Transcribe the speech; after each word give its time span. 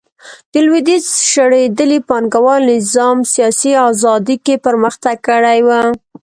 د 0.53 0.53
لوېدیځ 0.65 1.05
شړېدلي 1.31 1.99
پانګوال 2.09 2.61
نظام 2.73 3.17
سیاسي 3.33 3.71
ازادي 3.89 4.35
کې 4.45 4.55
پرمختګ 4.65 5.17
کړی 5.29 5.59
و 5.67 5.69